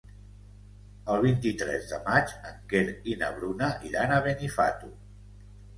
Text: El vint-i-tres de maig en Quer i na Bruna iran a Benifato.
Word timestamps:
El 1.15 1.21
vint-i-tres 1.25 1.85
de 1.91 2.01
maig 2.09 2.33
en 2.53 2.59
Quer 2.73 2.83
i 3.13 3.19
na 3.21 3.33
Bruna 3.39 3.73
iran 3.93 4.17
a 4.19 4.23
Benifato. 4.31 4.95